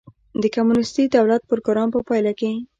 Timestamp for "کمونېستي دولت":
0.55-1.41